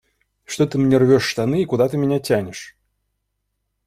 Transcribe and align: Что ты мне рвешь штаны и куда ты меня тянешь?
Что 0.45 0.65
ты 0.65 0.79
мне 0.79 0.97
рвешь 0.97 1.25
штаны 1.27 1.61
и 1.61 1.65
куда 1.65 1.87
ты 1.87 1.95
меня 1.95 2.19
тянешь? 2.19 2.75